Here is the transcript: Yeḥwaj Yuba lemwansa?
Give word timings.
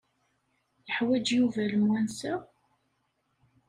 Yeḥwaj 0.87 1.25
Yuba 1.37 1.61
lemwansa? 1.71 2.33